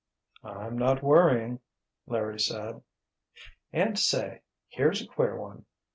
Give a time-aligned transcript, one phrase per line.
[0.43, 1.59] "I'm not worrying,"
[2.07, 2.81] Larry said.
[3.71, 5.65] "And say—here's a queer one."